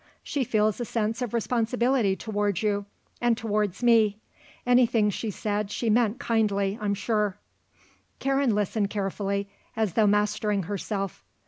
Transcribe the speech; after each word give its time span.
She 0.23 0.43
feels 0.43 0.79
a 0.81 0.83
sense 0.85 1.21
of 1.21 1.31
responsibility 1.31 2.15
towards 2.15 2.63
you 2.63 2.87
and 3.21 3.37
towards 3.37 3.83
me. 3.83 4.17
Anything 4.65 5.11
she 5.11 5.29
said 5.29 5.69
she 5.69 5.91
meant 5.91 6.17
kindly, 6.19 6.75
I'm 6.81 6.95
sure." 6.95 7.37
Karen 8.17 8.55
listened 8.55 8.89
carefully 8.89 9.47
as 9.75 9.93
though 9.93 10.07
mastering 10.07 10.63
herself. 10.63 11.23